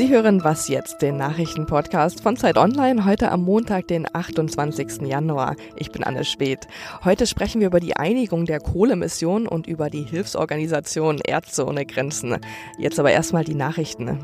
Sie 0.00 0.08
hören 0.08 0.44
Was 0.44 0.68
jetzt, 0.68 1.02
den 1.02 1.18
Nachrichtenpodcast 1.18 2.22
von 2.22 2.34
Zeit 2.34 2.56
Online, 2.56 3.04
heute 3.04 3.30
am 3.30 3.42
Montag, 3.42 3.86
den 3.86 4.06
28. 4.10 5.02
Januar. 5.02 5.56
Ich 5.76 5.92
bin 5.92 6.04
Anne 6.04 6.24
Schwedt. 6.24 6.68
Heute 7.04 7.26
sprechen 7.26 7.60
wir 7.60 7.66
über 7.66 7.80
die 7.80 7.98
Einigung 7.98 8.46
der 8.46 8.60
Kohlemission 8.60 9.46
und 9.46 9.66
über 9.66 9.90
die 9.90 10.04
Hilfsorganisation 10.04 11.20
Ärzte 11.22 11.66
ohne 11.66 11.84
Grenzen. 11.84 12.38
Jetzt 12.78 12.98
aber 12.98 13.10
erstmal 13.10 13.44
die 13.44 13.54
Nachrichten. 13.54 14.18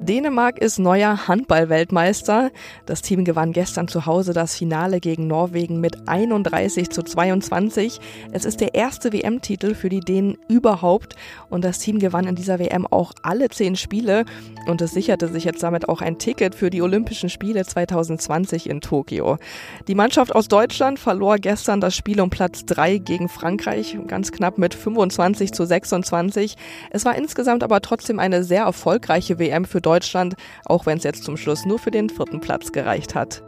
Dänemark 0.00 0.58
ist 0.58 0.78
neuer 0.78 1.26
Handball-Weltmeister. 1.26 2.52
Das 2.86 3.02
Team 3.02 3.24
gewann 3.24 3.52
gestern 3.52 3.88
zu 3.88 4.06
Hause 4.06 4.32
das 4.32 4.54
Finale 4.54 5.00
gegen 5.00 5.26
Norwegen 5.26 5.80
mit 5.80 6.08
31 6.08 6.90
zu 6.90 7.02
22. 7.02 7.98
Es 8.30 8.44
ist 8.44 8.60
der 8.60 8.76
erste 8.76 9.12
WM-Titel 9.12 9.74
für 9.74 9.88
die 9.88 9.98
Dänen 9.98 10.38
überhaupt 10.48 11.16
und 11.50 11.64
das 11.64 11.80
Team 11.80 11.98
gewann 11.98 12.28
in 12.28 12.36
dieser 12.36 12.60
WM 12.60 12.86
auch 12.86 13.12
alle 13.22 13.48
zehn 13.48 13.74
Spiele 13.74 14.24
und 14.66 14.80
es 14.80 14.92
sicherte 15.08 15.28
sich 15.28 15.44
jetzt 15.44 15.62
damit 15.62 15.88
auch 15.88 16.02
ein 16.02 16.18
Ticket 16.18 16.54
für 16.54 16.68
die 16.68 16.82
Olympischen 16.82 17.30
Spiele 17.30 17.64
2020 17.64 18.68
in 18.68 18.82
Tokio. 18.82 19.38
Die 19.86 19.94
Mannschaft 19.94 20.34
aus 20.34 20.48
Deutschland 20.48 20.98
verlor 20.98 21.38
gestern 21.38 21.80
das 21.80 21.96
Spiel 21.96 22.20
um 22.20 22.28
Platz 22.28 22.66
3 22.66 22.98
gegen 22.98 23.30
Frankreich, 23.30 23.96
ganz 24.06 24.32
knapp 24.32 24.58
mit 24.58 24.74
25 24.74 25.52
zu 25.52 25.64
26. 25.64 26.56
Es 26.90 27.06
war 27.06 27.16
insgesamt 27.16 27.64
aber 27.64 27.80
trotzdem 27.80 28.18
eine 28.18 28.44
sehr 28.44 28.64
erfolgreiche 28.64 29.38
WM 29.38 29.64
für 29.64 29.80
Deutschland, 29.80 30.34
auch 30.66 30.84
wenn 30.84 30.98
es 30.98 31.04
jetzt 31.04 31.24
zum 31.24 31.38
Schluss 31.38 31.64
nur 31.64 31.78
für 31.78 31.90
den 31.90 32.10
vierten 32.10 32.40
Platz 32.40 32.72
gereicht 32.72 33.14
hat. 33.14 33.42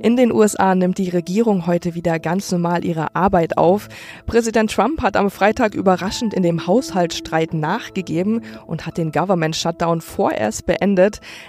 In 0.00 0.16
den 0.16 0.30
USA 0.30 0.76
nimmt 0.76 0.98
die 0.98 1.10
Regierung 1.10 1.66
heute 1.66 1.96
wieder 1.96 2.20
ganz 2.20 2.52
normal 2.52 2.84
ihre 2.84 3.16
Arbeit 3.16 3.58
auf. 3.58 3.88
Präsident 4.26 4.70
Trump 4.70 5.02
hat 5.02 5.16
am 5.16 5.28
Freitag 5.28 5.74
überraschend 5.74 6.34
in 6.34 6.44
dem 6.44 6.68
Haushaltsstreit 6.68 7.52
nachgegeben 7.52 8.42
und 8.68 8.86
hat 8.86 8.96
den 8.96 9.10
Government 9.10 9.56
Shutdown 9.56 10.00
vorerst 10.00 10.66
beendet. 10.66 10.99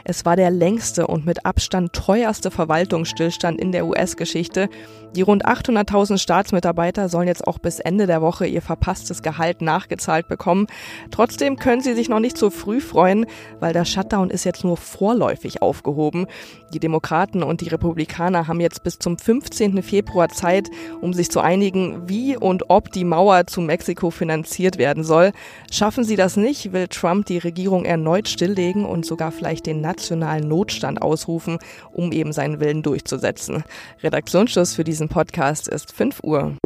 Es 0.04 0.26
war 0.26 0.36
der 0.36 0.52
längste 0.52 1.08
und 1.08 1.26
mit 1.26 1.46
Abstand 1.46 1.94
teuerste 1.94 2.52
Verwaltungsstillstand 2.52 3.60
in 3.60 3.72
der 3.72 3.86
US-Geschichte. 3.86 4.70
Die 5.16 5.24
rund 5.24 5.46
800.000 5.46 6.18
Staatsmitarbeiter 6.18 7.10
sollen 7.10 7.28
jetzt 7.28 7.46
auch 7.46 7.60
bis 7.60 7.80
Ende 7.80 8.08
der 8.08 8.22
Woche 8.22 8.48
ihr 8.48 8.62
verpasstes 8.62 9.22
Gehalt 9.22 9.62
nachgezahlt 9.62 10.30
bekommen. 10.30 10.68
Trotzdem 11.12 11.58
können 11.58 11.82
sie 11.82 11.94
sich 11.94 12.08
noch 12.08 12.22
nicht 12.22 12.38
so 12.38 12.50
früh 12.50 12.80
freuen, 12.80 13.26
weil 13.60 13.74
der 13.74 13.84
Shutdown 13.84 14.30
ist 14.30 14.46
jetzt 14.46 14.64
nur 14.64 14.78
vorläufig 14.78 15.62
aufgehoben. 15.62 16.28
Die 16.74 16.80
Demokraten 16.80 17.44
und 17.44 17.60
die 17.60 17.68
Republikaner 17.68 18.48
haben 18.48 18.62
jetzt 18.62 18.84
bis 18.84 19.00
zum 19.00 19.18
15. 19.18 19.84
Februar 19.84 20.30
Zeit, 20.30 20.70
um 21.02 21.12
sich 21.12 21.30
zu 21.30 21.42
einigen, 21.42 22.08
wie 22.08 22.38
und 22.38 22.70
ob 22.70 22.92
die 22.92 23.04
Mauer 23.04 23.48
zu 23.48 23.60
Mexiko 23.60 24.12
finanziert 24.12 24.78
werden 24.78 25.04
soll. 25.04 25.34
Schaffen 25.72 26.06
sie 26.06 26.16
das 26.16 26.38
nicht, 26.38 26.72
will 26.72 26.88
Trump 26.88 27.26
die 27.26 27.40
Regierung 27.40 27.84
erneut 27.84 28.30
stilllegen 28.30 28.86
und 28.86 29.06
sogar 29.06 29.34
vielleicht 29.42 29.66
den 29.66 29.82
nationalen 29.82 30.48
Notstand 30.48 31.02
ausrufen, 31.02 31.58
um 31.94 32.12
eben 32.12 32.32
seinen 32.32 32.60
Willen 32.60 32.84
durchzusetzen. 32.84 33.64
Redaktionsschluss 34.04 34.76
für 34.76 34.84
diesen 34.84 35.10
Podcast 35.10 35.68
ist 35.68 35.92
5 35.94 36.20
Uhr. 36.24 36.58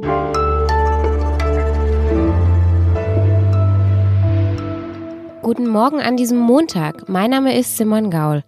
Guten 5.41 5.67
Morgen 5.69 6.01
an 6.01 6.17
diesem 6.17 6.37
Montag. 6.37 7.07
Mein 7.07 7.29
Name 7.29 7.57
ist 7.57 7.77
Simon 7.77 8.11
Gaul. 8.11 8.43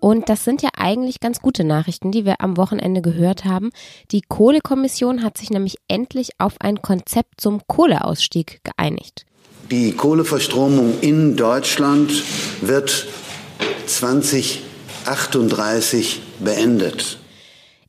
Und 0.00 0.28
das 0.28 0.42
sind 0.42 0.60
ja 0.62 0.70
eigentlich 0.76 1.20
ganz 1.20 1.40
gute 1.40 1.62
Nachrichten, 1.62 2.10
die 2.10 2.24
wir 2.24 2.40
am 2.40 2.56
Wochenende 2.56 3.00
gehört 3.00 3.44
haben. 3.44 3.70
Die 4.10 4.22
Kohlekommission 4.22 5.22
hat 5.22 5.38
sich 5.38 5.50
nämlich 5.50 5.76
endlich 5.86 6.30
auf 6.38 6.54
ein 6.58 6.82
Konzept 6.82 7.40
zum 7.40 7.60
Kohleausstieg 7.68 8.60
geeinigt. 8.64 9.24
Die 9.70 9.92
Kohleverstromung 9.92 10.94
in 11.00 11.36
Deutschland 11.36 12.10
wird 12.60 13.06
2038 13.86 16.20
beendet. 16.40 17.18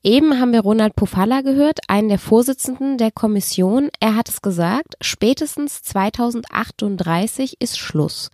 Eben 0.02 0.40
haben 0.40 0.54
wir 0.54 0.62
Ronald 0.62 0.96
Pofalla 0.96 1.42
gehört, 1.42 1.80
einen 1.90 2.08
der 2.08 2.20
Vorsitzenden 2.20 2.98
der 2.98 3.12
Kommission. 3.12 3.90
Er 4.00 4.16
hat 4.16 4.30
es 4.30 4.42
gesagt, 4.42 4.96
spätestens 5.02 5.84
2038 5.84 7.58
ist 7.60 7.78
Schluss. 7.78 8.30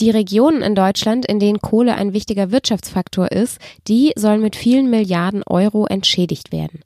Die 0.00 0.10
Regionen 0.10 0.62
in 0.62 0.74
Deutschland, 0.74 1.24
in 1.24 1.38
denen 1.38 1.60
Kohle 1.60 1.94
ein 1.94 2.14
wichtiger 2.14 2.50
Wirtschaftsfaktor 2.50 3.30
ist, 3.30 3.60
die 3.86 4.12
sollen 4.16 4.40
mit 4.40 4.56
vielen 4.56 4.90
Milliarden 4.90 5.44
Euro 5.44 5.86
entschädigt 5.86 6.50
werden. 6.50 6.80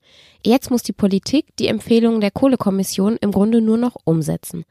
Jetzt 0.44 0.70
muss 0.70 0.82
die 0.82 0.92
Politik 0.92 1.46
die 1.58 1.68
Empfehlungen 1.68 2.20
der 2.20 2.30
Kohlekommission 2.30 3.16
im 3.20 3.32
Grunde 3.32 3.62
nur 3.62 3.78
noch 3.78 3.96
umsetzen. 4.04 4.66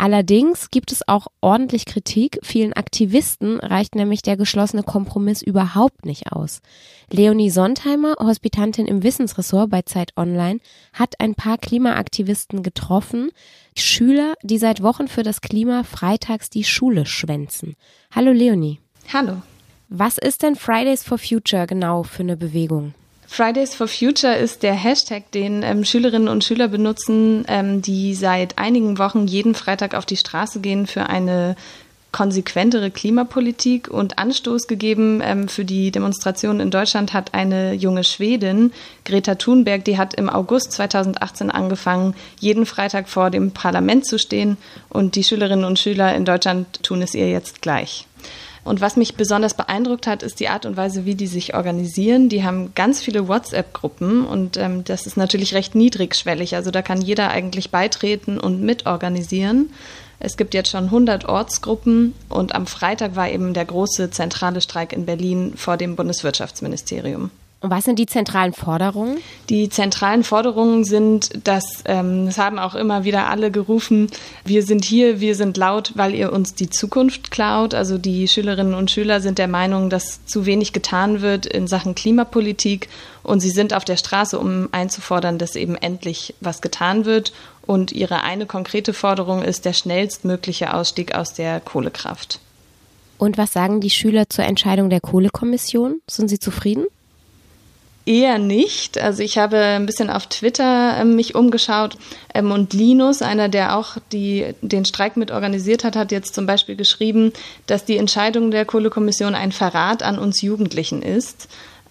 Allerdings 0.00 0.70
gibt 0.70 0.92
es 0.92 1.06
auch 1.06 1.26
ordentlich 1.42 1.84
Kritik. 1.84 2.38
Vielen 2.42 2.72
Aktivisten 2.72 3.60
reicht 3.60 3.94
nämlich 3.94 4.22
der 4.22 4.38
geschlossene 4.38 4.82
Kompromiss 4.82 5.42
überhaupt 5.42 6.06
nicht 6.06 6.32
aus. 6.32 6.62
Leonie 7.10 7.50
Sontheimer, 7.50 8.14
Hospitantin 8.18 8.86
im 8.86 9.02
Wissensressort 9.02 9.68
bei 9.68 9.82
Zeit 9.82 10.16
Online, 10.16 10.60
hat 10.94 11.20
ein 11.20 11.34
paar 11.34 11.58
Klimaaktivisten 11.58 12.62
getroffen. 12.62 13.30
Schüler, 13.76 14.36
die 14.42 14.56
seit 14.56 14.82
Wochen 14.82 15.06
für 15.06 15.22
das 15.22 15.42
Klima 15.42 15.82
freitags 15.82 16.48
die 16.48 16.64
Schule 16.64 17.04
schwänzen. 17.04 17.76
Hallo 18.10 18.32
Leonie. 18.32 18.80
Hallo. 19.12 19.42
Was 19.90 20.16
ist 20.16 20.42
denn 20.42 20.56
Fridays 20.56 21.04
for 21.04 21.18
Future 21.18 21.66
genau 21.66 22.04
für 22.04 22.22
eine 22.22 22.38
Bewegung? 22.38 22.94
Fridays 23.32 23.76
for 23.76 23.86
Future 23.86 24.34
ist 24.34 24.64
der 24.64 24.74
Hashtag, 24.74 25.30
den 25.30 25.62
ähm, 25.62 25.84
Schülerinnen 25.84 26.26
und 26.26 26.42
Schüler 26.42 26.66
benutzen, 26.66 27.44
ähm, 27.46 27.80
die 27.80 28.16
seit 28.16 28.58
einigen 28.58 28.98
Wochen 28.98 29.28
jeden 29.28 29.54
Freitag 29.54 29.94
auf 29.94 30.04
die 30.04 30.16
Straße 30.16 30.58
gehen 30.58 30.88
für 30.88 31.08
eine 31.08 31.54
konsequentere 32.10 32.90
Klimapolitik 32.90 33.86
und 33.86 34.18
Anstoß 34.18 34.66
gegeben 34.66 35.22
ähm, 35.22 35.46
für 35.46 35.64
die 35.64 35.92
Demonstrationen 35.92 36.58
in 36.58 36.70
Deutschland 36.72 37.12
hat 37.12 37.32
eine 37.32 37.72
junge 37.72 38.02
Schwedin, 38.02 38.72
Greta 39.04 39.36
Thunberg, 39.36 39.84
die 39.84 39.96
hat 39.96 40.14
im 40.14 40.28
August 40.28 40.72
2018 40.72 41.52
angefangen, 41.52 42.16
jeden 42.40 42.66
Freitag 42.66 43.08
vor 43.08 43.30
dem 43.30 43.52
Parlament 43.52 44.06
zu 44.06 44.18
stehen 44.18 44.56
und 44.88 45.14
die 45.14 45.22
Schülerinnen 45.22 45.64
und 45.64 45.78
Schüler 45.78 46.16
in 46.16 46.24
Deutschland 46.24 46.82
tun 46.82 47.00
es 47.00 47.14
ihr 47.14 47.30
jetzt 47.30 47.62
gleich. 47.62 48.08
Und 48.70 48.80
was 48.80 48.96
mich 48.96 49.16
besonders 49.16 49.54
beeindruckt 49.54 50.06
hat, 50.06 50.22
ist 50.22 50.38
die 50.38 50.48
Art 50.48 50.64
und 50.64 50.76
Weise, 50.76 51.04
wie 51.04 51.16
die 51.16 51.26
sich 51.26 51.54
organisieren. 51.54 52.28
Die 52.28 52.44
haben 52.44 52.72
ganz 52.76 53.00
viele 53.02 53.26
WhatsApp-Gruppen 53.26 54.24
und 54.24 54.56
ähm, 54.58 54.84
das 54.84 55.08
ist 55.08 55.16
natürlich 55.16 55.54
recht 55.54 55.74
niedrigschwellig. 55.74 56.54
Also 56.54 56.70
da 56.70 56.80
kann 56.80 57.02
jeder 57.02 57.30
eigentlich 57.30 57.72
beitreten 57.72 58.38
und 58.38 58.62
mitorganisieren. 58.62 59.70
Es 60.20 60.36
gibt 60.36 60.54
jetzt 60.54 60.70
schon 60.70 60.84
100 60.84 61.24
Ortsgruppen 61.24 62.14
und 62.28 62.54
am 62.54 62.68
Freitag 62.68 63.16
war 63.16 63.28
eben 63.28 63.54
der 63.54 63.64
große 63.64 64.12
zentrale 64.12 64.60
Streik 64.60 64.92
in 64.92 65.04
Berlin 65.04 65.54
vor 65.56 65.76
dem 65.76 65.96
Bundeswirtschaftsministerium. 65.96 67.32
Und 67.62 67.70
was 67.70 67.84
sind 67.84 67.98
die 67.98 68.06
zentralen 68.06 68.54
Forderungen? 68.54 69.18
Die 69.50 69.68
zentralen 69.68 70.24
Forderungen 70.24 70.84
sind, 70.84 71.46
dass, 71.46 71.82
ähm, 71.84 72.24
das 72.24 72.38
haben 72.38 72.58
auch 72.58 72.74
immer 72.74 73.04
wieder 73.04 73.28
alle 73.28 73.50
gerufen, 73.50 74.10
wir 74.46 74.62
sind 74.62 74.82
hier, 74.82 75.20
wir 75.20 75.34
sind 75.34 75.58
laut, 75.58 75.92
weil 75.94 76.14
ihr 76.14 76.32
uns 76.32 76.54
die 76.54 76.70
Zukunft 76.70 77.30
klaut. 77.30 77.74
Also 77.74 77.98
die 77.98 78.28
Schülerinnen 78.28 78.72
und 78.72 78.90
Schüler 78.90 79.20
sind 79.20 79.36
der 79.36 79.48
Meinung, 79.48 79.90
dass 79.90 80.24
zu 80.24 80.46
wenig 80.46 80.72
getan 80.72 81.20
wird 81.20 81.44
in 81.44 81.66
Sachen 81.66 81.94
Klimapolitik 81.94 82.88
und 83.22 83.40
sie 83.40 83.50
sind 83.50 83.74
auf 83.74 83.84
der 83.84 83.98
Straße, 83.98 84.38
um 84.38 84.70
einzufordern, 84.72 85.36
dass 85.36 85.54
eben 85.54 85.76
endlich 85.76 86.34
was 86.40 86.62
getan 86.62 87.04
wird. 87.04 87.34
Und 87.66 87.92
ihre 87.92 88.22
eine 88.22 88.46
konkrete 88.46 88.94
Forderung 88.94 89.42
ist 89.42 89.66
der 89.66 89.74
schnellstmögliche 89.74 90.72
Ausstieg 90.72 91.14
aus 91.14 91.34
der 91.34 91.60
Kohlekraft. 91.60 92.40
Und 93.18 93.36
was 93.36 93.52
sagen 93.52 93.82
die 93.82 93.90
Schüler 93.90 94.30
zur 94.30 94.46
Entscheidung 94.46 94.88
der 94.88 95.02
Kohlekommission? 95.02 96.00
Sind 96.06 96.28
sie 96.28 96.38
zufrieden? 96.38 96.86
Eher 98.10 98.38
nicht. 98.38 98.98
Also 98.98 99.22
ich 99.22 99.38
habe 99.38 99.56
ein 99.56 99.86
bisschen 99.86 100.10
auf 100.10 100.26
Twitter 100.26 100.98
äh, 100.98 101.04
mich 101.04 101.36
umgeschaut 101.36 101.96
ähm, 102.34 102.50
und 102.50 102.72
Linus, 102.72 103.22
einer, 103.22 103.48
der 103.48 103.76
auch 103.76 103.98
die, 104.10 104.52
den 104.62 104.84
Streik 104.84 105.16
mit 105.16 105.30
organisiert 105.30 105.84
hat, 105.84 105.94
hat 105.94 106.10
jetzt 106.10 106.34
zum 106.34 106.44
Beispiel 106.44 106.74
geschrieben, 106.74 107.32
dass 107.68 107.84
die 107.84 107.98
Entscheidung 107.98 108.50
der 108.50 108.64
Kohlekommission 108.64 109.36
ein 109.36 109.52
Verrat 109.52 110.02
an 110.02 110.18
uns 110.18 110.42
Jugendlichen 110.42 111.02
ist. 111.02 111.48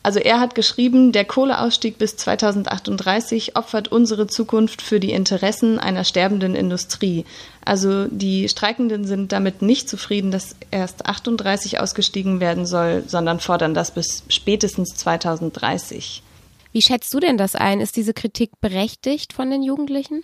Also 0.09 0.17
er 0.17 0.39
hat 0.39 0.55
geschrieben, 0.55 1.11
der 1.11 1.23
Kohleausstieg 1.23 1.99
bis 1.99 2.17
2038 2.17 3.55
opfert 3.55 3.89
unsere 3.89 4.25
Zukunft 4.25 4.81
für 4.81 4.99
die 4.99 5.11
Interessen 5.11 5.77
einer 5.77 6.03
sterbenden 6.03 6.55
Industrie. 6.55 7.25
Also 7.63 8.07
die 8.07 8.49
Streikenden 8.49 9.05
sind 9.05 9.31
damit 9.31 9.61
nicht 9.61 9.87
zufrieden, 9.87 10.31
dass 10.31 10.55
erst 10.71 11.05
38 11.05 11.79
ausgestiegen 11.79 12.39
werden 12.39 12.65
soll, 12.65 13.03
sondern 13.05 13.39
fordern 13.39 13.75
das 13.75 13.91
bis 13.91 14.23
spätestens 14.29 14.95
2030. 14.95 16.23
Wie 16.71 16.81
schätzt 16.81 17.13
du 17.13 17.19
denn 17.19 17.37
das 17.37 17.53
ein? 17.55 17.79
Ist 17.79 17.95
diese 17.95 18.15
Kritik 18.15 18.49
berechtigt 18.61 19.31
von 19.31 19.51
den 19.51 19.61
Jugendlichen? 19.61 20.23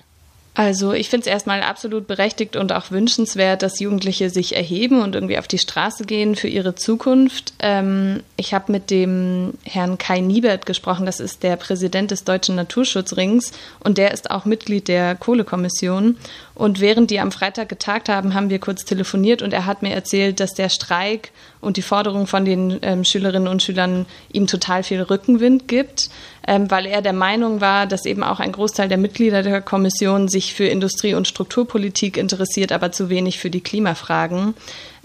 Also 0.56 0.94
ich 0.94 1.10
finde 1.10 1.26
es 1.26 1.28
erstmal 1.28 1.62
absolut 1.62 2.08
berechtigt 2.08 2.56
und 2.56 2.72
auch 2.72 2.90
wünschenswert, 2.90 3.62
dass 3.62 3.82
Jugendliche 3.82 4.30
sich 4.30 4.56
erheben 4.56 5.02
und 5.02 5.14
irgendwie 5.14 5.38
auf 5.38 5.50
die 5.50 5.58
Straße 5.58 6.06
gehen 6.06 6.38
für 6.38 6.48
ihre 6.48 6.76
Zukunft. 6.76 7.54
Ähm, 7.60 8.24
ich 8.38 8.54
habe 8.54 8.72
mit 8.72 8.90
dem 8.90 9.56
Herrn 9.64 9.98
Kai 9.98 10.22
Niebert 10.22 10.66
gesprochen, 10.66 11.06
das 11.06 11.20
ist 11.20 11.44
der 11.44 11.58
Präsident 11.58 12.12
des 12.12 12.24
Deutschen 12.24 12.56
Naturschutzrings 12.56 13.52
und 13.82 13.98
der 13.98 14.12
ist 14.12 14.32
auch 14.32 14.46
Mitglied 14.46 14.88
der 14.88 15.16
Kohlekommission. 15.16 16.16
Und 16.54 16.80
während 16.80 17.12
die 17.12 17.20
am 17.20 17.34
Freitag 17.34 17.68
getagt 17.68 18.08
haben, 18.08 18.34
haben 18.34 18.50
wir 18.50 18.60
kurz 18.60 18.86
telefoniert 18.86 19.42
und 19.42 19.52
er 19.52 19.66
hat 19.66 19.82
mir 19.82 19.94
erzählt, 19.94 20.40
dass 20.40 20.54
der 20.54 20.70
Streik 20.70 21.32
und 21.60 21.76
die 21.76 21.82
Forderung 21.82 22.28
von 22.28 22.46
den 22.46 22.80
ähm, 22.82 23.04
Schülerinnen 23.04 23.50
und 23.50 23.62
Schülern 23.62 24.06
ihm 24.32 24.48
total 24.48 24.84
viel 24.84 25.02
Rückenwind 25.02 25.68
gibt, 25.68 26.10
weil 26.48 26.86
er 26.86 27.02
der 27.02 27.14
Meinung 27.14 27.60
war, 27.60 27.88
dass 27.88 28.06
eben 28.06 28.24
auch 28.24 28.40
ein 28.40 28.52
Großteil 28.52 28.88
der 28.88 28.98
Mitglieder 28.98 29.42
der 29.42 29.62
Kommission 29.62 30.28
sich 30.28 30.54
für 30.54 30.66
Industrie- 30.66 31.16
und 31.16 31.28
Strukturpolitik 31.28 32.18
interessiert, 32.18 32.72
aber 32.72 32.92
zu 32.92 33.10
wenig 33.10 33.40
für 33.40 33.50
die 33.50 33.62
Klimafragen. 33.62 34.54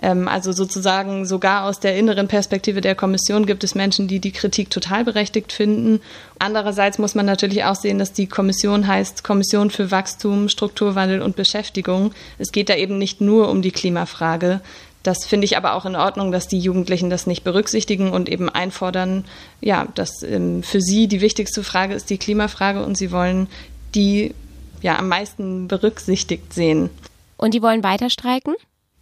Ähm, 0.02 0.28
also 0.28 0.52
sozusagen 0.52 1.26
sogar 1.26 1.64
aus 1.64 1.80
der 1.80 1.96
inneren 1.96 2.28
Perspektive 2.28 2.80
der 2.80 2.94
Kommission 2.94 3.46
gibt 3.46 3.64
es 3.64 3.74
Menschen, 3.74 4.08
die 4.08 4.20
die 4.20 4.32
Kritik 4.32 4.70
total 4.70 5.04
berechtigt 5.04 5.52
finden. 5.52 6.00
Andererseits 6.38 6.98
muss 6.98 7.14
man 7.14 7.26
natürlich 7.26 7.64
auch 7.64 7.74
sehen, 7.74 7.98
dass 7.98 8.12
die 8.12 8.26
Kommission 8.26 8.86
heißt 8.86 9.24
Kommission 9.24 9.70
für 9.70 9.90
Wachstum, 9.90 10.48
Strukturwandel 10.48 11.22
und 11.22 11.36
Beschäftigung. 11.36 12.12
Es 12.38 12.52
geht 12.52 12.68
da 12.68 12.76
eben 12.76 12.98
nicht 12.98 13.20
nur 13.20 13.48
um 13.50 13.62
die 13.62 13.72
Klimafrage. 13.72 14.60
Das 15.02 15.24
finde 15.24 15.46
ich 15.46 15.56
aber 15.56 15.74
auch 15.74 15.86
in 15.86 15.96
Ordnung, 15.96 16.30
dass 16.30 16.46
die 16.46 16.58
Jugendlichen 16.58 17.08
das 17.08 17.26
nicht 17.26 17.42
berücksichtigen 17.42 18.10
und 18.12 18.28
eben 18.28 18.48
einfordern, 18.48 19.24
ja, 19.60 19.86
dass 19.94 20.22
ähm, 20.22 20.62
für 20.62 20.80
sie 20.80 21.08
die 21.08 21.20
wichtigste 21.20 21.62
Frage 21.62 21.94
ist 21.94 22.10
die 22.10 22.18
Klimafrage 22.18 22.84
und 22.84 22.98
sie 22.98 23.10
wollen 23.10 23.48
die 23.94 24.34
ja 24.82 24.98
am 24.98 25.08
meisten 25.08 25.68
berücksichtigt 25.68 26.52
sehen. 26.52 26.90
Und 27.36 27.54
die 27.54 27.62
wollen 27.62 27.82
weiter 27.82 28.10
streiken? 28.10 28.54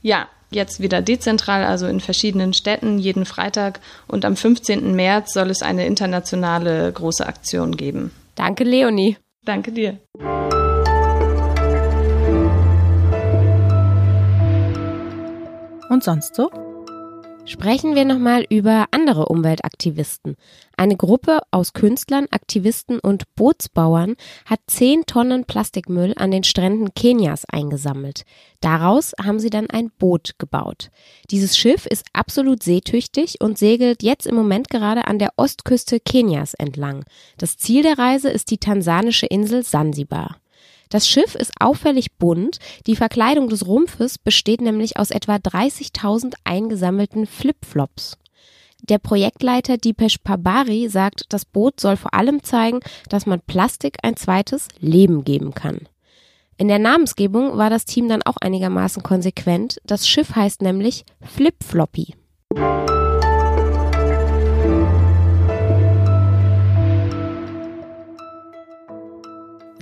Ja, 0.02 0.28
jetzt 0.50 0.80
wieder 0.80 1.02
dezentral, 1.02 1.64
also 1.64 1.86
in 1.86 2.00
verschiedenen 2.00 2.54
Städten 2.54 2.98
jeden 2.98 3.24
Freitag. 3.24 3.80
Und 4.06 4.24
am 4.24 4.36
15. 4.36 4.94
März 4.94 5.32
soll 5.32 5.50
es 5.50 5.62
eine 5.62 5.86
internationale 5.86 6.92
große 6.92 7.26
Aktion 7.26 7.76
geben. 7.76 8.12
Danke, 8.36 8.64
Leonie. 8.64 9.16
Danke 9.44 9.72
dir. 9.72 9.98
Und 15.88 16.04
sonst 16.04 16.34
so? 16.34 16.50
Sprechen 17.48 17.94
wir 17.94 18.04
nochmal 18.04 18.44
über 18.50 18.88
andere 18.90 19.24
Umweltaktivisten. 19.24 20.36
Eine 20.76 20.98
Gruppe 20.98 21.38
aus 21.50 21.72
Künstlern, 21.72 22.26
Aktivisten 22.30 22.98
und 23.00 23.34
Bootsbauern 23.36 24.16
hat 24.44 24.60
10 24.66 25.06
Tonnen 25.06 25.46
Plastikmüll 25.46 26.12
an 26.18 26.30
den 26.30 26.44
Stränden 26.44 26.92
Kenias 26.92 27.46
eingesammelt. 27.46 28.24
Daraus 28.60 29.14
haben 29.24 29.40
sie 29.40 29.48
dann 29.48 29.70
ein 29.70 29.90
Boot 29.98 30.34
gebaut. 30.38 30.90
Dieses 31.30 31.56
Schiff 31.56 31.86
ist 31.86 32.04
absolut 32.12 32.62
seetüchtig 32.62 33.36
und 33.40 33.56
segelt 33.56 34.02
jetzt 34.02 34.26
im 34.26 34.34
Moment 34.34 34.68
gerade 34.68 35.06
an 35.06 35.18
der 35.18 35.32
Ostküste 35.38 36.00
Kenias 36.00 36.52
entlang. 36.52 37.06
Das 37.38 37.56
Ziel 37.56 37.82
der 37.82 37.96
Reise 37.96 38.28
ist 38.28 38.50
die 38.50 38.58
tansanische 38.58 39.24
Insel 39.24 39.62
Sansibar. 39.64 40.36
Das 40.88 41.08
Schiff 41.08 41.34
ist 41.34 41.52
auffällig 41.60 42.16
bunt. 42.18 42.58
Die 42.86 42.96
Verkleidung 42.96 43.48
des 43.48 43.66
Rumpfes 43.66 44.18
besteht 44.18 44.60
nämlich 44.60 44.96
aus 44.96 45.10
etwa 45.10 45.36
30.000 45.36 46.34
eingesammelten 46.44 47.26
Flipflops. 47.26 48.16
Der 48.82 48.98
Projektleiter 48.98 49.76
Dipesh 49.76 50.18
Pabari 50.18 50.88
sagt, 50.88 51.24
das 51.30 51.44
Boot 51.44 51.80
soll 51.80 51.96
vor 51.96 52.14
allem 52.14 52.42
zeigen, 52.42 52.80
dass 53.08 53.26
man 53.26 53.40
Plastik 53.40 53.98
ein 54.02 54.16
zweites 54.16 54.68
Leben 54.78 55.24
geben 55.24 55.52
kann. 55.52 55.88
In 56.56 56.68
der 56.68 56.78
Namensgebung 56.78 57.56
war 57.56 57.70
das 57.70 57.84
Team 57.84 58.08
dann 58.08 58.22
auch 58.22 58.36
einigermaßen 58.40 59.02
konsequent. 59.02 59.78
Das 59.84 60.08
Schiff 60.08 60.34
heißt 60.34 60.62
nämlich 60.62 61.04
Flip-Floppy. 61.22 62.14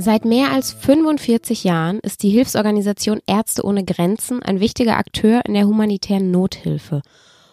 Seit 0.06 0.24
mehr 0.24 0.52
als 0.52 0.72
45 0.72 1.64
Jahren 1.64 1.98
ist 1.98 2.22
die 2.22 2.30
Hilfsorganisation 2.30 3.18
Ärzte 3.26 3.64
ohne 3.64 3.84
Grenzen 3.84 4.40
ein 4.40 4.60
wichtiger 4.60 4.98
Akteur 4.98 5.44
in 5.46 5.54
der 5.54 5.66
humanitären 5.66 6.30
Nothilfe. 6.30 7.02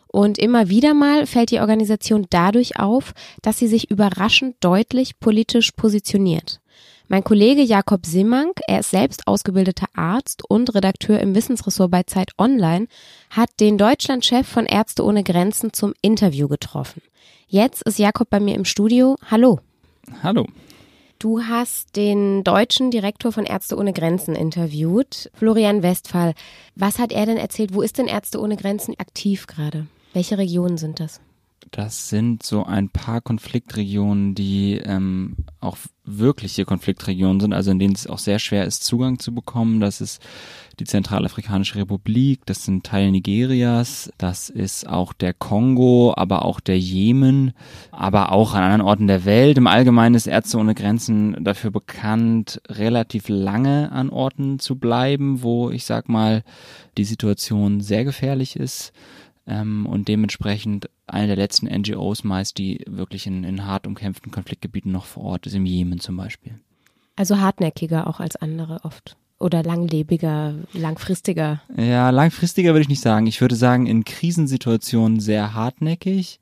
Und 0.05 0.37
immer 0.37 0.69
wieder 0.69 0.93
mal 0.93 1.25
fällt 1.25 1.49
die 1.49 1.61
Organisation 1.61 2.27
dadurch 2.29 2.77
auf, 2.77 3.15
dass 3.41 3.57
sie 3.57 3.65
sich 3.65 3.89
überraschend 3.89 4.57
deutlich 4.59 5.19
politisch 5.19 5.71
positioniert. 5.71 6.59
Mein 7.07 7.23
Kollege 7.23 7.63
Jakob 7.63 8.05
Simmank, 8.05 8.59
er 8.67 8.81
ist 8.81 8.91
selbst 8.91 9.25
ausgebildeter 9.25 9.87
Arzt 9.95 10.47
und 10.47 10.75
Redakteur 10.75 11.19
im 11.21 11.33
Wissensressort 11.33 11.89
bei 11.89 12.03
Zeit 12.03 12.33
Online, 12.37 12.85
hat 13.31 13.49
den 13.61 13.79
Deutschlandchef 13.79 14.47
von 14.47 14.67
Ärzte 14.67 15.03
ohne 15.03 15.23
Grenzen 15.23 15.73
zum 15.73 15.95
Interview 16.03 16.47
getroffen. 16.47 17.01
Jetzt 17.47 17.81
ist 17.81 17.97
Jakob 17.97 18.29
bei 18.29 18.39
mir 18.39 18.53
im 18.53 18.65
Studio. 18.65 19.15
Hallo. 19.31 19.59
Hallo. 20.21 20.45
Du 21.23 21.41
hast 21.41 21.95
den 21.95 22.43
deutschen 22.43 22.91
Direktor 22.91 23.31
von 23.31 23.45
Ärzte 23.45 23.77
ohne 23.77 23.93
Grenzen 23.93 24.35
interviewt, 24.35 25.31
Florian 25.33 25.81
Westphal. 25.81 26.33
Was 26.75 26.99
hat 26.99 27.13
er 27.13 27.25
denn 27.25 27.37
erzählt? 27.37 27.73
Wo 27.73 27.81
ist 27.81 27.97
denn 27.97 28.07
Ärzte 28.07 28.41
ohne 28.41 28.57
Grenzen 28.57 28.93
aktiv 28.99 29.47
gerade? 29.47 29.87
Welche 30.11 30.37
Regionen 30.37 30.77
sind 30.77 30.99
das? 30.99 31.21
Das 31.73 32.07
sind 32.07 32.43
so 32.43 32.63
ein 32.63 32.89
paar 32.89 33.19
Konfliktregionen, 33.19 34.35
die 34.35 34.79
ähm, 34.85 35.37
auch 35.59 35.77
wirkliche 36.05 36.65
Konfliktregionen 36.65 37.39
sind, 37.39 37.51
also 37.51 37.71
in 37.71 37.79
denen 37.79 37.95
es 37.95 38.05
auch 38.05 38.19
sehr 38.19 38.37
schwer 38.37 38.65
ist, 38.65 38.83
Zugang 38.83 39.17
zu 39.17 39.33
bekommen. 39.33 39.79
Das 39.79 39.99
ist 39.99 40.21
die 40.79 40.83
Zentralafrikanische 40.83 41.79
Republik, 41.79 42.41
das 42.45 42.63
sind 42.63 42.85
Teil 42.85 43.09
Nigerias, 43.09 44.11
das 44.19 44.51
ist 44.51 44.87
auch 44.87 45.13
der 45.13 45.33
Kongo, 45.33 46.13
aber 46.15 46.45
auch 46.45 46.59
der 46.59 46.77
Jemen, 46.77 47.53
aber 47.91 48.31
auch 48.31 48.53
an 48.53 48.61
anderen 48.61 48.81
Orten 48.81 49.07
der 49.07 49.25
Welt. 49.25 49.57
Im 49.57 49.65
Allgemeinen 49.65 50.13
ist 50.13 50.27
Ärzte 50.27 50.59
ohne 50.59 50.75
Grenzen 50.75 51.43
dafür 51.43 51.71
bekannt, 51.71 52.61
relativ 52.69 53.29
lange 53.29 53.91
an 53.91 54.11
Orten 54.11 54.59
zu 54.59 54.75
bleiben, 54.75 55.41
wo 55.41 55.71
ich 55.71 55.85
sag 55.85 56.07
mal, 56.07 56.43
die 56.97 57.05
Situation 57.05 57.81
sehr 57.81 58.03
gefährlich 58.05 58.57
ist 58.57 58.93
ähm, 59.47 59.85
und 59.85 60.07
dementsprechend 60.07 60.89
eine 61.07 61.27
der 61.27 61.35
letzten 61.35 61.67
NGOs 61.67 62.23
meist, 62.23 62.57
die 62.57 62.83
wirklich 62.87 63.27
in, 63.27 63.43
in 63.43 63.65
hart 63.65 63.87
umkämpften 63.87 64.31
Konfliktgebieten 64.31 64.91
noch 64.91 65.05
vor 65.05 65.23
Ort 65.23 65.47
ist, 65.47 65.55
im 65.55 65.65
Jemen 65.65 65.99
zum 65.99 66.17
Beispiel. 66.17 66.59
Also 67.15 67.39
hartnäckiger 67.39 68.07
auch 68.07 68.19
als 68.19 68.35
andere 68.35 68.79
oft. 68.83 69.17
Oder 69.39 69.61
langlebiger, 69.61 70.55
langfristiger? 70.73 71.61
Ja, 71.75 72.11
langfristiger 72.11 72.73
würde 72.73 72.83
ich 72.83 72.89
nicht 72.89 73.01
sagen. 73.01 73.27
Ich 73.27 73.41
würde 73.41 73.55
sagen, 73.55 73.87
in 73.87 74.05
Krisensituationen 74.05 75.19
sehr 75.19 75.53
hartnäckig 75.53 76.39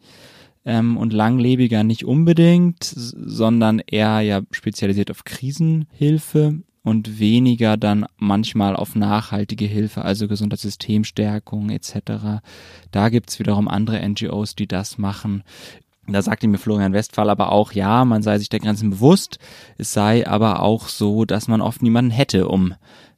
ähm, 0.65 0.97
und 0.97 1.11
langlebiger 1.11 1.83
nicht 1.83 2.05
unbedingt, 2.05 2.83
sondern 2.83 3.79
eher 3.79 4.21
ja 4.21 4.41
spezialisiert 4.51 5.09
auf 5.09 5.23
Krisenhilfe 5.23 6.59
und 6.83 7.19
weniger 7.19 7.77
dann 7.77 8.05
manchmal 8.17 8.75
auf 8.75 8.95
nachhaltige 8.95 9.65
Hilfe, 9.65 10.03
also 10.03 10.27
Gesundheitssystemstärkung 10.27 11.69
etc. 11.69 12.41
Da 12.91 13.09
gibt's 13.09 13.39
wiederum 13.39 13.67
andere 13.67 14.07
NGOs, 14.07 14.55
die 14.55 14.67
das 14.67 14.97
machen. 14.97 15.43
Da 16.07 16.21
sagte 16.21 16.47
mir 16.47 16.57
Florian 16.57 16.93
Westphal 16.93 17.29
aber 17.29 17.51
auch, 17.51 17.73
ja, 17.73 18.03
man 18.05 18.23
sei 18.23 18.39
sich 18.39 18.49
der 18.49 18.59
Grenzen 18.59 18.89
bewusst, 18.89 19.37
es 19.77 19.93
sei 19.93 20.27
aber 20.27 20.61
auch 20.61 20.87
so, 20.87 21.25
dass 21.25 21.47
man 21.47 21.61
oft 21.61 21.83
niemanden 21.83 22.11
hätte, 22.11 22.47
um 22.47 22.73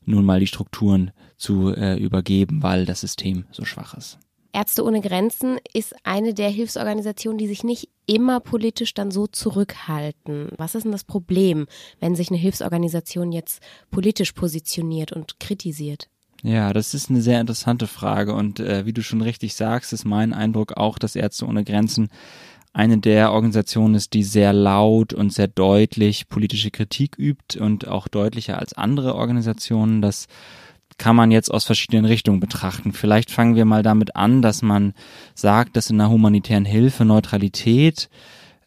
nun 0.06 0.26
mal 0.26 0.42
die 0.42 0.48
Strukturen 0.48 1.12
zu 1.38 1.74
äh, 1.74 1.98
übergeben, 1.98 2.62
weil 2.62 2.86
das 2.86 3.02
System 3.02 3.46
so 3.52 3.64
schwach 3.64 3.94
ist. 3.96 4.20
Ärzte 4.52 4.84
ohne 4.84 5.02
Grenzen 5.02 5.58
ist 5.74 5.96
eine 6.04 6.34
der 6.34 6.50
Hilfsorganisationen, 6.50 7.40
die 7.40 7.48
sich 7.48 7.64
nicht 7.64 7.90
immer 8.06 8.40
politisch 8.40 8.94
dann 8.94 9.12
so 9.12 9.28
zurückhalten. 9.28 10.50
Was 10.58 10.76
ist 10.76 10.84
denn 10.84 10.92
das 10.92 11.04
Problem, 11.04 11.68
wenn 12.00 12.16
sich 12.16 12.30
eine 12.30 12.38
Hilfsorganisation 12.38 13.32
jetzt 13.32 13.62
politisch 13.92 14.34
positioniert 14.34 15.12
und 15.12 15.40
kritisiert? 15.40 16.10
Ja, 16.44 16.74
das 16.74 16.94
ist 16.94 17.10
eine 17.10 17.22
sehr 17.22 17.40
interessante 17.40 17.88
Frage 17.88 18.34
und 18.34 18.60
äh, 18.60 18.86
wie 18.86 18.92
du 18.92 19.02
schon 19.02 19.22
richtig 19.22 19.56
sagst, 19.56 19.94
ist 19.94 20.04
mein 20.04 20.34
Eindruck 20.34 20.74
auch, 20.74 21.00
dass 21.00 21.16
Ärzte 21.16 21.46
ohne 21.46 21.64
Grenzen 21.64 22.10
eine 22.74 22.98
der 22.98 23.32
Organisationen 23.32 23.96
ist, 23.96 24.14
die 24.14 24.24
sehr 24.24 24.52
laut 24.52 25.14
und 25.14 25.32
sehr 25.32 25.48
deutlich 25.48 26.28
politische 26.28 26.72
Kritik 26.72 27.18
übt 27.18 27.60
und 27.60 27.88
auch 27.88 28.08
deutlicher 28.08 28.60
als 28.60 28.74
andere 28.74 29.16
Organisationen. 29.16 30.02
Das 30.02 30.28
kann 30.98 31.16
man 31.16 31.32
jetzt 31.32 31.52
aus 31.52 31.66
verschiedenen 31.66 32.06
Richtungen 32.06 32.40
betrachten. 32.40 32.94
Vielleicht 32.94 33.32
fangen 33.32 33.56
wir 33.56 33.66
mal 33.66 33.84
damit 33.84 34.16
an, 34.16 34.42
dass 34.42 34.62
man 34.62 34.94
sagt, 35.36 35.76
dass 35.76 35.90
in 35.90 35.98
der 35.98 36.10
humanitären 36.10 36.66
Hilfe 36.66 37.06
Neutralität 37.06 38.10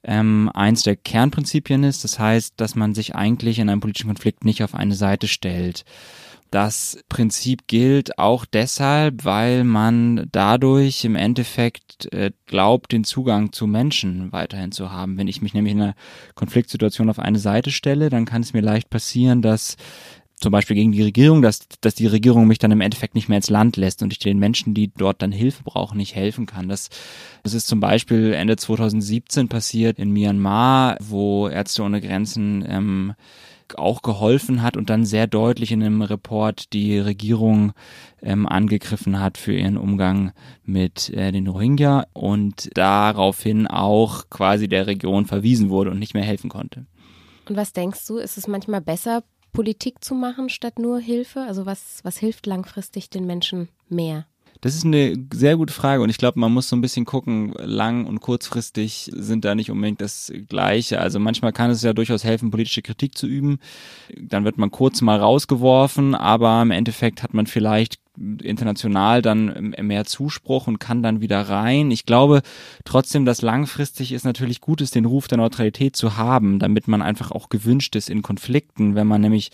ähm, 0.05 0.51
eins 0.55 0.83
der 0.83 0.97
Kernprinzipien 0.97 1.85
ist. 1.85 2.05
Das 2.05 2.19
heißt, 2.19 2.55
dass 2.57 2.75
man 2.75 2.95
sich 2.95 3.15
eigentlich 3.15 3.59
in 3.59 3.69
einem 3.69 3.81
politischen 3.81 4.09
Konflikt 4.09 4.45
nicht 4.45 4.63
auf 4.63 4.75
eine 4.75 4.95
Seite 4.95 5.29
stellt. 5.29 5.85
Das 6.53 7.03
Prinzip 7.09 7.67
gilt 7.67 8.19
auch 8.19 8.45
deshalb, 8.45 9.25
weil 9.25 9.65
man 9.65 10.29
dadurch 10.31 11.05
im 11.05 11.17
Endeffekt 11.17 12.13
äh, 12.13 12.31
glaubt, 12.47 12.93
den 12.93 13.03
Zugang 13.03 13.53
zu 13.53 13.67
Menschen 13.67 14.31
weiterhin 14.31 14.71
zu 14.71 14.93
haben. 14.93 15.19
Wenn 15.19 15.27
ich 15.27 15.43
mich 15.43 15.55
nämlich 15.55 15.75
in 15.75 15.83
einer 15.83 15.95
Konfliktsituation 16.37 17.11
auf 17.11 17.19
eine 17.19 17.41
Seite 17.41 17.73
stelle, 17.73 18.11
dann 18.11 18.27
kann 18.27 18.43
es 18.43 18.53
mir 18.53 18.61
leicht 18.61 18.91
passieren, 18.91 19.43
dass 19.43 19.77
zum 20.39 20.53
Beispiel 20.53 20.77
gegen 20.77 20.93
die 20.93 21.03
Regierung, 21.03 21.41
dass, 21.41 21.67
dass 21.81 21.95
die 21.95 22.07
Regierung 22.07 22.47
mich 22.47 22.59
dann 22.59 22.71
im 22.71 22.83
Endeffekt 22.83 23.15
nicht 23.15 23.29
mehr 23.29 23.39
ins 23.39 23.49
Land 23.49 23.77
lässt 23.77 24.03
und 24.03 24.13
ich 24.13 24.19
den 24.19 24.39
Menschen, 24.39 24.75
die 24.75 24.93
dort 24.95 25.23
dann 25.23 25.33
Hilfe 25.33 25.63
brauchen, 25.65 25.97
nicht 25.97 26.15
helfen 26.15 26.45
kann. 26.45 26.69
Das, 26.69 26.91
das 27.43 27.55
ist 27.55 27.67
zum 27.67 27.81
Beispiel 27.81 28.35
Ende 28.35 28.57
2017 28.57 29.49
passiert 29.49 29.99
in 29.99 30.11
Myanmar, 30.11 30.99
wo 31.01 31.49
Ärzte 31.49 31.83
ohne 31.83 32.03
Grenzen 32.03 32.65
ähm, 32.69 33.15
auch 33.75 34.03
geholfen 34.03 34.63
hat 34.63 34.77
und 34.77 34.91
dann 34.91 35.07
sehr 35.07 35.27
deutlich 35.27 35.73
in 35.73 35.83
einem 35.83 36.03
Report 36.03 36.73
die 36.73 36.99
Regierung 36.99 37.73
ähm, 38.23 38.47
angegriffen 38.47 39.21
hat 39.21 39.39
für 39.39 39.55
ihren 39.55 39.77
Umgang 39.79 40.33
mit 40.65 41.11
äh, 41.11 41.33
den 41.33 41.49
Rohingya 41.49 42.07
und 42.13 42.71
daraufhin 42.75 43.67
auch 43.67 44.29
quasi 44.31 44.69
der 44.69 44.87
Region 44.87 45.25
verwiesen 45.25 45.71
wurde 45.71 45.91
und 45.91 45.99
nicht 45.99 46.15
mehr 46.15 46.23
helfen 46.23 46.51
konnte. 46.51 46.87
Und 47.49 47.57
was 47.57 47.73
denkst 47.73 48.07
du, 48.07 48.19
ist 48.19 48.39
es 48.39 48.49
manchmal 48.49 48.81
besser, 48.81 49.23
Politik 49.57 50.05
zu 50.05 50.15
machen 50.15 50.51
statt 50.51 50.79
nur 50.79 50.99
Hilfe? 50.99 51.41
Also 51.41 51.65
was, 51.65 52.01
was 52.03 52.19
hilft 52.19 52.45
langfristig 52.45 53.09
den 53.09 53.25
Menschen 53.25 53.71
mehr? 53.89 54.27
Das 54.61 54.75
ist 54.75 54.85
eine 54.85 55.17
sehr 55.33 55.57
gute 55.57 55.73
Frage 55.73 56.03
und 56.03 56.11
ich 56.11 56.19
glaube, 56.19 56.41
man 56.41 56.53
muss 56.53 56.69
so 56.69 56.77
ein 56.77 56.81
bisschen 56.81 57.05
gucken, 57.05 57.53
lang 57.59 58.07
und 58.07 58.21
kurzfristig 58.21 59.11
sind 59.15 59.45
da 59.45 59.55
nicht 59.55 59.71
unbedingt 59.71 60.01
das 60.01 60.33
Gleiche. 60.49 61.01
Also 61.01 61.19
manchmal 61.19 61.53
kann 61.53 61.71
es 61.71 61.83
ja 61.83 61.93
durchaus 61.93 62.25
helfen, 62.25 62.51
politische 62.51 62.83
Kritik 62.83 63.17
zu 63.17 63.27
üben. 63.27 63.59
Dann 64.19 64.45
wird 64.45 64.59
man 64.59 64.71
kurz 64.71 65.03
mal 65.03 65.19
rausgeworfen, 65.19 66.15
aber 66.15 66.63
im 66.63 66.71
Endeffekt 66.71 67.23
hat 67.23 67.35
man 67.35 67.47
vielleicht 67.47 67.99
international 68.43 69.23
dann 69.23 69.75
mehr 69.83 70.05
Zuspruch 70.05 70.67
und 70.67 70.79
kann 70.79 71.03
dann 71.03 71.21
wieder 71.21 71.43
rein. 71.43 71.91
Ich 71.91 72.07
glaube 72.07 72.43
trotzdem, 72.85 73.25
dass 73.25 73.43
langfristig 73.43 74.13
es 74.13 74.25
natürlich 74.25 74.61
gut 74.61 74.81
ist, 74.81 74.95
den 74.95 75.05
Ruf 75.05 75.29
der 75.29 75.39
Neutralität 75.39 75.97
zu 75.97 76.17
haben, 76.17 76.59
damit 76.59 76.89
man 76.89 77.03
einfach 77.03 77.31
auch 77.31 77.49
gewünscht 77.49 77.95
ist 77.97 78.09
in 78.09 78.23
Konflikten, 78.23 78.95
wenn 78.95 79.07
man 79.07 79.21
nämlich 79.21 79.51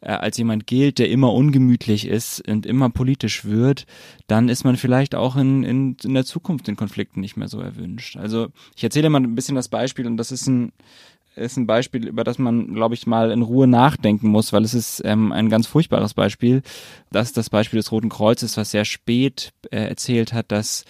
äh, 0.00 0.12
als 0.12 0.38
jemand 0.38 0.66
gilt, 0.66 0.98
der 0.98 1.10
immer 1.10 1.32
ungemütlich 1.32 2.06
ist 2.06 2.46
und 2.48 2.66
immer 2.66 2.90
politisch 2.90 3.44
wird, 3.44 3.86
dann 4.26 4.48
ist 4.48 4.64
man 4.64 4.76
vielleicht 4.76 5.14
auch 5.14 5.36
in, 5.36 5.62
in, 5.62 5.96
in 6.02 6.14
der 6.14 6.24
Zukunft 6.24 6.68
in 6.68 6.76
Konflikten 6.76 7.20
nicht 7.20 7.36
mehr 7.36 7.48
so 7.48 7.60
erwünscht. 7.60 8.16
Also 8.16 8.48
ich 8.76 8.84
erzähle 8.84 9.10
mal 9.10 9.20
ein 9.20 9.34
bisschen 9.34 9.54
das 9.54 9.68
Beispiel 9.68 10.06
und 10.06 10.16
das 10.16 10.32
ist 10.32 10.46
ein 10.46 10.72
ist 11.36 11.56
ein 11.56 11.66
Beispiel, 11.66 12.08
über 12.08 12.24
das 12.24 12.38
man, 12.38 12.74
glaube 12.74 12.94
ich, 12.94 13.06
mal 13.06 13.30
in 13.30 13.42
Ruhe 13.42 13.66
nachdenken 13.66 14.28
muss, 14.28 14.52
weil 14.52 14.64
es 14.64 14.74
ist 14.74 15.00
ähm, 15.04 15.32
ein 15.32 15.48
ganz 15.48 15.66
furchtbares 15.66 16.12
Beispiel. 16.12 16.62
Das 17.12 17.28
ist 17.28 17.36
das 17.36 17.50
Beispiel 17.50 17.78
des 17.78 17.92
Roten 17.92 18.08
Kreuzes, 18.08 18.56
was 18.56 18.72
sehr 18.72 18.84
spät 18.84 19.52
äh, 19.70 19.78
erzählt 19.78 20.32
hat, 20.32 20.50
dass 20.50 20.84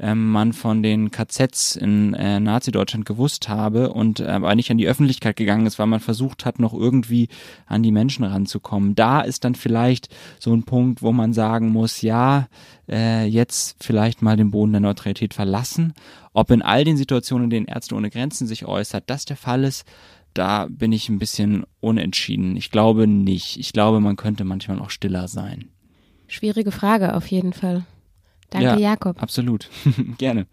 ähm, 0.00 0.30
man 0.30 0.52
von 0.52 0.82
den 0.82 1.10
KZs 1.10 1.76
in 1.76 2.14
äh, 2.14 2.40
Nazi-Deutschland 2.40 3.04
gewusst 3.04 3.48
habe 3.48 3.92
und 3.92 4.20
äh, 4.20 4.24
aber 4.24 4.54
nicht 4.54 4.70
an 4.70 4.78
die 4.78 4.88
Öffentlichkeit 4.88 5.36
gegangen 5.36 5.66
ist, 5.66 5.78
weil 5.78 5.86
man 5.86 6.00
versucht 6.00 6.46
hat, 6.46 6.58
noch 6.58 6.72
irgendwie 6.72 7.28
an 7.66 7.82
die 7.82 7.92
Menschen 7.92 8.24
ranzukommen. 8.24 8.94
Da 8.94 9.20
ist 9.20 9.44
dann 9.44 9.54
vielleicht 9.54 10.08
so 10.38 10.54
ein 10.54 10.64
Punkt, 10.64 11.02
wo 11.02 11.12
man 11.12 11.32
sagen 11.32 11.68
muss, 11.68 12.00
ja, 12.00 12.48
äh, 12.88 13.26
jetzt 13.26 13.76
vielleicht 13.80 14.22
mal 14.22 14.36
den 14.36 14.50
Boden 14.50 14.72
der 14.72 14.80
Neutralität 14.80 15.34
verlassen. 15.34 15.92
Ob 16.32 16.50
in 16.50 16.62
all 16.62 16.84
den 16.84 16.96
Situationen, 16.96 17.44
in 17.44 17.50
denen 17.50 17.66
Ärzte 17.66 17.94
ohne 17.94 18.10
Grenzen 18.10 18.46
sich 18.46 18.64
äußert, 18.64 19.04
das 19.08 19.26
der 19.26 19.36
Fall 19.36 19.64
ist, 19.64 19.84
da 20.32 20.66
bin 20.70 20.92
ich 20.92 21.08
ein 21.08 21.18
bisschen 21.18 21.64
unentschieden. 21.80 22.56
Ich 22.56 22.70
glaube 22.70 23.06
nicht. 23.06 23.58
Ich 23.58 23.72
glaube, 23.72 24.00
man 24.00 24.16
könnte 24.16 24.44
manchmal 24.44 24.78
auch 24.80 24.90
stiller 24.90 25.28
sein. 25.28 25.68
Schwierige 26.26 26.70
Frage 26.70 27.14
auf 27.14 27.26
jeden 27.26 27.52
Fall. 27.52 27.84
Danke, 28.50 28.66
ja, 28.66 28.76
Jakob. 28.76 29.22
Absolut. 29.22 29.68
Gerne. 30.18 30.46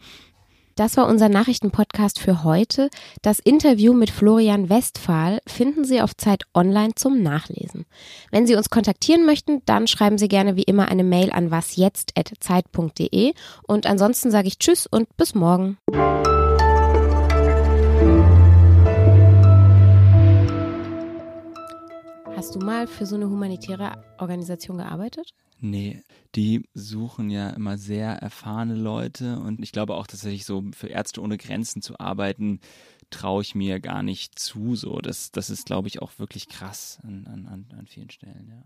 Das 0.78 0.96
war 0.96 1.08
unser 1.08 1.28
Nachrichtenpodcast 1.28 2.20
für 2.20 2.44
heute. 2.44 2.92
Das 3.24 3.40
Interview 3.40 3.94
mit 3.94 4.12
Florian 4.12 4.70
Westphal 4.70 5.42
finden 5.48 5.84
Sie 5.86 6.02
auf 6.02 6.16
Zeit 6.16 6.44
Online 6.54 6.94
zum 6.94 7.24
Nachlesen. 7.24 7.88
Wenn 8.30 8.46
Sie 8.46 8.56
uns 8.56 8.70
kontaktieren 8.70 9.26
möchten, 9.26 9.64
dann 9.66 9.88
schreiben 9.88 10.20
Sie 10.20 10.28
gerne 10.28 10.56
wie 10.56 10.64
immer 10.64 10.88
eine 10.88 11.04
Mail 11.04 11.32
an 11.32 11.50
wasjetzt.zeit.de 11.50 13.34
und 13.64 13.88
ansonsten 13.88 14.30
sage 14.30 14.48
ich 14.50 14.60
Tschüss 14.60 14.86
und 14.86 15.18
bis 15.18 15.34
morgen. 15.34 15.80
Für 22.88 23.06
so 23.06 23.16
eine 23.16 23.30
humanitäre 23.30 24.04
Organisation 24.18 24.78
gearbeitet? 24.78 25.34
Nee, 25.60 26.04
die 26.36 26.68
suchen 26.74 27.30
ja 27.30 27.50
immer 27.50 27.78
sehr 27.78 28.12
erfahrene 28.14 28.76
Leute 28.76 29.40
und 29.40 29.62
ich 29.64 29.72
glaube 29.72 29.96
auch 29.96 30.06
tatsächlich 30.06 30.46
so 30.46 30.64
für 30.72 30.88
Ärzte 30.88 31.22
ohne 31.22 31.38
Grenzen 31.38 31.82
zu 31.82 32.00
arbeiten, 32.00 32.60
traue 33.10 33.42
ich 33.42 33.56
mir 33.56 33.80
gar 33.80 34.04
nicht 34.04 34.38
zu. 34.38 34.76
So, 34.76 35.00
das, 35.00 35.32
das 35.32 35.50
ist, 35.50 35.66
glaube 35.66 35.88
ich, 35.88 36.02
auch 36.02 36.20
wirklich 36.20 36.48
krass 36.48 37.00
an, 37.04 37.26
an, 37.28 37.66
an 37.76 37.88
vielen 37.88 38.10
Stellen, 38.10 38.48
ja. 38.50 38.64